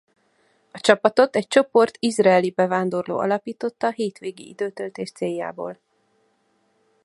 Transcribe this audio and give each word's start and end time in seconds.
A 0.71 0.79
csapatot 0.79 1.35
egy 1.35 1.47
csoport 1.47 1.95
izraeli 1.99 2.51
bevándorló 2.55 3.17
alapította 3.17 3.89
hétvégi 3.89 4.47
időtöltés 4.47 5.11
céljából. 5.11 5.79